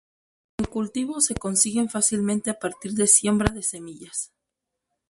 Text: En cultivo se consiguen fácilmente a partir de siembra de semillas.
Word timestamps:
En 0.57 0.65
cultivo 0.65 1.21
se 1.21 1.35
consiguen 1.35 1.87
fácilmente 1.91 2.49
a 2.49 2.57
partir 2.57 2.93
de 2.93 3.05
siembra 3.05 3.53
de 3.53 3.61
semillas. 3.61 4.31